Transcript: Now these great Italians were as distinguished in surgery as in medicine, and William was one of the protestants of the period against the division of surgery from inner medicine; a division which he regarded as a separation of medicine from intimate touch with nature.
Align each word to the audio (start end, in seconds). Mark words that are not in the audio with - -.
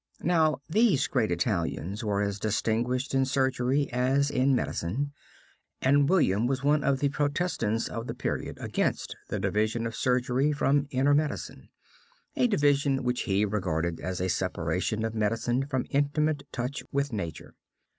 Now 0.23 0.57
these 0.67 1.05
great 1.05 1.31
Italians 1.31 2.03
were 2.03 2.23
as 2.23 2.39
distinguished 2.39 3.13
in 3.13 3.23
surgery 3.23 3.87
as 3.93 4.31
in 4.31 4.55
medicine, 4.55 5.13
and 5.79 6.09
William 6.09 6.47
was 6.47 6.63
one 6.63 6.83
of 6.83 6.97
the 7.01 7.09
protestants 7.09 7.87
of 7.87 8.07
the 8.07 8.15
period 8.15 8.57
against 8.59 9.15
the 9.29 9.39
division 9.39 9.85
of 9.85 9.95
surgery 9.95 10.53
from 10.53 10.87
inner 10.89 11.13
medicine; 11.13 11.69
a 12.35 12.47
division 12.47 13.03
which 13.03 13.25
he 13.29 13.45
regarded 13.45 13.99
as 13.99 14.19
a 14.19 14.27
separation 14.27 15.05
of 15.05 15.13
medicine 15.13 15.67
from 15.67 15.85
intimate 15.91 16.51
touch 16.51 16.81
with 16.91 17.13
nature. 17.13 17.53